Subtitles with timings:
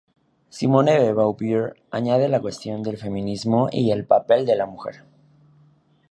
[0.49, 5.03] Simone de Beauvoir añade la cuestión del feminismo y el papel de la mujer.